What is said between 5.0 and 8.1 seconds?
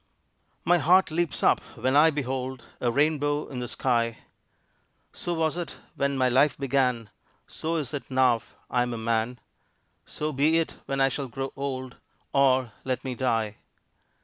So was it when my life began; So is it